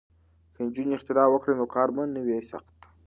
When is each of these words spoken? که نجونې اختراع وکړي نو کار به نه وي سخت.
که 0.53 0.59
نجونې 0.65 0.93
اختراع 0.95 1.27
وکړي 1.31 1.53
نو 1.59 1.65
کار 1.75 1.87
به 1.95 2.03
نه 2.13 2.21
وي 2.25 2.39
سخت. 2.51 2.77